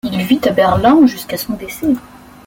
Il 0.11 0.19
vit 0.23 0.41
à 0.45 0.49
Berlin 0.51 1.05
jusqu'à 1.05 1.37
son 1.37 1.53
décès. 1.53 1.93